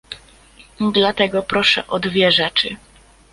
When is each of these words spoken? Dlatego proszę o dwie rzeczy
Dlatego 0.93 1.43
proszę 1.43 1.87
o 1.87 1.99
dwie 1.99 2.31
rzeczy 2.31 2.75